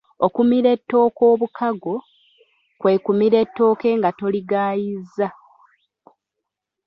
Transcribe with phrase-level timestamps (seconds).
[0.25, 1.95] Okumira ettooke obukago,
[2.79, 5.27] kwe kumira ettooke nga toligayizza.